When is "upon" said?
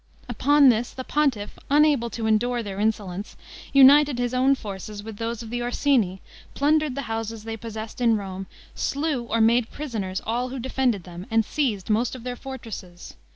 0.27-0.69